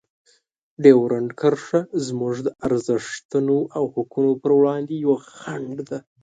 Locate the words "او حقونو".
3.77-4.31